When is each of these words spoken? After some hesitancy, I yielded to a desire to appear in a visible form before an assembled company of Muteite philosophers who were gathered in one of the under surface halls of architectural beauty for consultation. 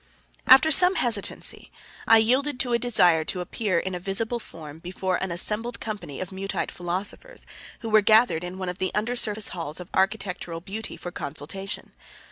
After 0.47 0.71
some 0.71 0.95
hesitancy, 0.95 1.71
I 2.07 2.17
yielded 2.17 2.59
to 2.61 2.73
a 2.73 2.79
desire 2.79 3.23
to 3.25 3.39
appear 3.39 3.77
in 3.77 3.93
a 3.93 3.99
visible 3.99 4.39
form 4.39 4.79
before 4.79 5.17
an 5.21 5.31
assembled 5.31 5.79
company 5.79 6.19
of 6.19 6.31
Muteite 6.31 6.71
philosophers 6.71 7.45
who 7.81 7.89
were 7.89 8.01
gathered 8.01 8.43
in 8.43 8.57
one 8.57 8.67
of 8.67 8.79
the 8.79 8.91
under 8.95 9.15
surface 9.15 9.49
halls 9.49 9.79
of 9.79 9.91
architectural 9.93 10.59
beauty 10.59 10.97
for 10.97 11.11
consultation. 11.11 11.91